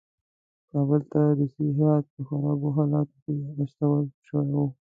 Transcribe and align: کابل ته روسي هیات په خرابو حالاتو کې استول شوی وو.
کابل 0.71 1.01
ته 1.11 1.19
روسي 1.37 1.65
هیات 1.77 2.05
په 2.13 2.21
خرابو 2.27 2.67
حالاتو 2.77 3.15
کې 3.23 3.33
استول 3.63 4.05
شوی 4.27 4.49
وو. 4.53 4.65